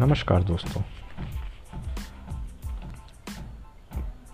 [0.00, 0.82] नमस्कार दोस्तों।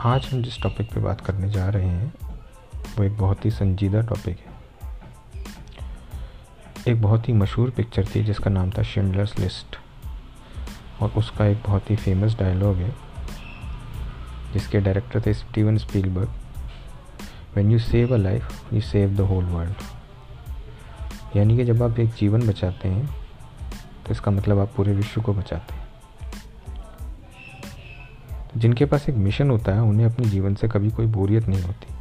[0.01, 2.13] आज हम जिस टॉपिक पे बात करने जा रहे हैं,
[2.99, 4.53] वो एक बहुत ही संजीदा टॉपिक है।
[6.89, 9.79] एक बहुत ही मशहूर पिक्चर थी जिसका नाम था शिमलर्स लिस्ट
[11.03, 12.95] और उसका एक बहुत ही फ़ेमस डायलॉग है,
[14.53, 16.29] जिसके डायरेक्टर थे Steven Spielberg
[17.55, 22.11] when you save a life you save the whole world यानी कि जब आप एक
[22.11, 23.24] जीवन बचाते हैं
[24.07, 25.85] तो इसका मतलब आप पूरे विश्व को बचाते हैं।
[28.57, 31.95] जिनके पास एक मिशन होता है, उन्हें अपने जीवन से कभी कोई बोरियत नहीं होती।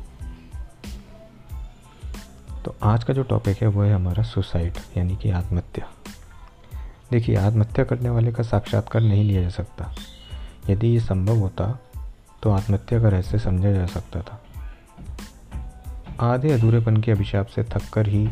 [2.66, 5.90] तो आज का जो टॉपिक है, वो है हमारा सुसाइड यानी कि आत्महत्या।
[7.12, 9.96] देखिए, आत्महत्या करने वाले का साक्षात्कार नहीं लिया जा सकता।
[10.70, 11.80] यदि ये संभव होता
[12.44, 14.42] तो आत्महत्या का रहस्य समझा जा सकता था।
[16.20, 18.30] आधे अधूरेपन के अभिशाप से थककर ही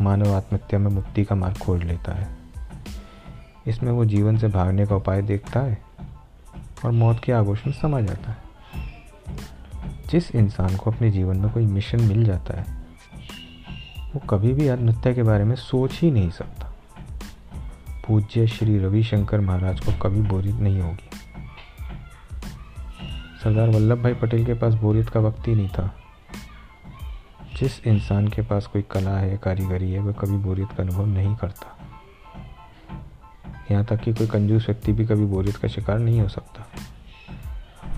[0.00, 2.47] मानव आत्महत्या में मुक्ति का मार्ग खोज लेता है।
[3.68, 5.82] इसमें वो जीवन से भागने का उपाय देखता है
[6.84, 8.38] और मौत के आगोश में समा जाता है।
[10.10, 12.86] जिस इंसान को अपने जीवन में कोई मिशन मिल जाता है,
[14.14, 16.74] वो कभी भी आत्महत्या के बारे में सोच ही नहीं सकता।
[18.08, 21.10] पूज्य श्री रविशंकर महाराज को कभी बोरियत नहीं होगी।
[23.44, 25.96] सरदार वल्लभ भाई पटेल के पास बोरियत का वक्त ही नहीं था।
[27.56, 31.36] जिस इंसान के पास कोई कला है, कारीगरी है, वह कभी बोरियत का अनुभव नहीं
[31.36, 31.87] करता।
[33.70, 36.66] यहाँ तक कि कोई कंजूस व्यक्ति भी कभी बोरियत का शिकार नहीं हो सकता।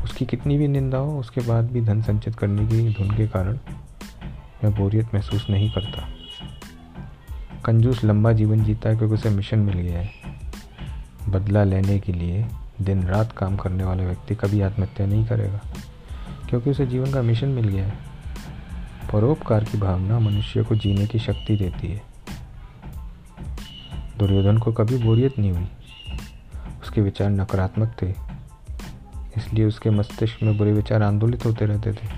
[0.05, 3.59] उसकी कितनी भी निंदा हो, उसके बाद भी धन संचित करने की धुन के कारण
[4.65, 6.09] मैं बोरियत महसूस नहीं करता।
[7.65, 10.11] कंजूस लंबा जीवन जीता है क्योंकि उसे मिशन मिल गया है।
[11.29, 12.47] बदला लेने के लिए
[12.81, 15.61] दिन रात काम करने वाला व्यक्ति कभी आत्महत्या नहीं करेगा,
[16.49, 17.99] क्योंकि उसे जीवन का मिशन मिल गया है।
[19.13, 22.10] परोपकार की भावना मनुष्य को जीने की शक्ति देती है।
[24.21, 25.69] दुर्योधन को कभी बोरियत नहीं हुई।
[26.83, 28.15] उसके विचार नकारात्मक थे।
[29.37, 32.09] इसलिए उसके मस्तिष्क में बुरे विचार आंदोलित होते रहते थे।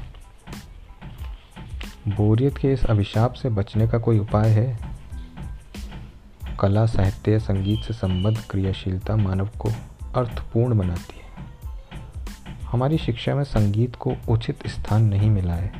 [2.08, 4.78] बोरियत के इस अभिशाप से बचने का कोई उपाय है?
[6.60, 9.68] कला, साहित्य संगीत से संबद्ध क्रियाशीलता मानव को
[10.16, 11.32] अर्थपूर्ण बनाती है।
[12.62, 15.72] हमारी शिक्षा में संगीत को उचित स्थान नहीं मिला है।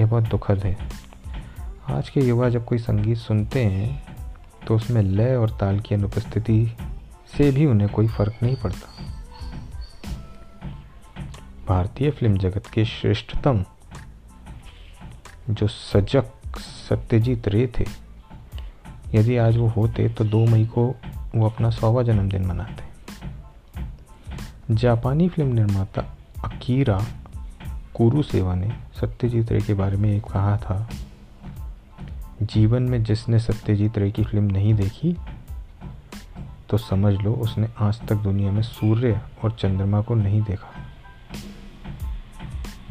[0.00, 0.78] यह बहुत दुखद है।
[1.88, 4.13] आज के युवा जब कोई संगीत सुनते हैं
[4.66, 6.76] तो उसमें लय और ताल की अनुपस्थिति
[7.36, 8.92] से भी उन्हें कोई फ़र्क नहीं पड़ता।
[11.68, 13.64] भारतीय फ़िल्म जगत के श्रेष्ठतम,
[15.50, 17.84] जो सजग सत्यजीत रे थे,
[19.14, 20.94] यदि आज वो होते तो दो मई को
[21.34, 22.82] वो अपना सौवा जन्मदिन मनाते।
[24.74, 26.02] जापानी फ़िल्म निर्माता
[26.44, 26.98] अकीरा
[27.94, 30.88] कुरुसेवा ने सत्यजीत रे के बारे में एक कहा था
[32.44, 35.16] जीवन में जिसने सत्यजीत रे की फ़िल्म नहीं देखी
[36.70, 40.72] तो समझ लो उसने आज तक दुनिया में सूर्य और चंद्रमा को नहीं देखा।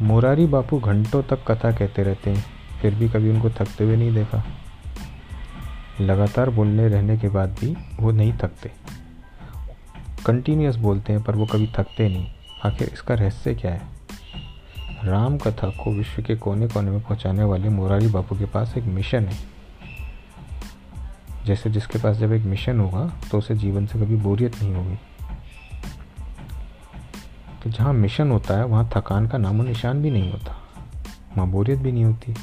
[0.02, 2.44] मोरारी बापू घंटों तक कथा कहते रहते हैं,
[2.82, 4.44] फिर भी कभी उनको थकते हुए नहीं देखा।
[6.00, 8.70] लगातार बोलने रहने के बाद भी वो नहीं थकते।
[10.26, 12.26] कंटिन्यूस बोलते हैं, पर वो कभी थकते नहीं।
[12.64, 13.93] आखिर इसका रहस्य क्या है?
[15.04, 18.84] राम कथा को विश्व के कोने कोने में पहुँचाने वाले मोरारी बापू के पास एक
[18.84, 19.44] मिशन है।
[21.46, 24.96] जैसे जिसके पास जब एक मिशन होगा तो उसे जीवन से कभी बोरियत नहीं होगी।
[27.64, 30.62] तो जहाँ मिशन होता है, वहाँ थकान का नामो निशान भी नहीं होता।
[31.36, 32.34] वहाँ बोरियत भी नहीं होती।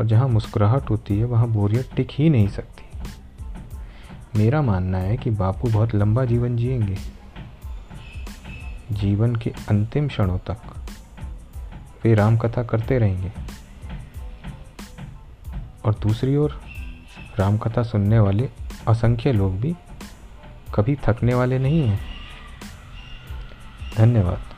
[0.00, 2.98] और जहाँ मुस्कुराहट होती है, वहाँ बोरियत टिक ही नहीं सकती।
[4.38, 6.96] मेरा मानना है कि बापू बहुत लंबा जीवन जिएँगे।
[8.92, 10.56] जीवन के अंतिम क्षणों तक।
[12.04, 13.32] वे राम कथा करते रहेंगे।
[15.84, 16.60] और दूसरी ओर
[17.38, 18.48] राम कथा सुनने वाले
[18.88, 19.74] असंख्य लोग भी
[20.74, 22.00] कभी थकने वाले नहीं हैं।
[23.96, 24.51] धन्यवाद।